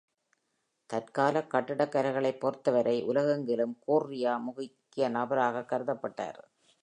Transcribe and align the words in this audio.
தற்கால 0.89 1.41
கட்டிடக்கலைகளைப் 1.51 2.39
பொறுத்தவரை 2.39 2.95
உலகெங்கிலும் 3.03 3.75
கோர்ரியா 3.87 4.33
முக்கிய 4.39 5.09
நபராக 5.09 5.65
கருதப்பட்டார். 5.71 6.41